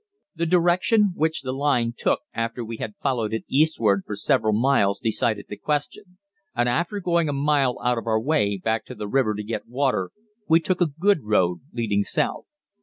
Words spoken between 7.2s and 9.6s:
a mile out of our way back to the river to